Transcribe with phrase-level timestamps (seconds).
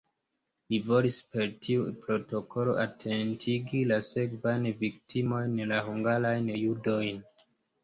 [0.71, 7.25] Li volis per tiu protokolo atentigi la sekvajn viktimojn, la hungarajn judojn.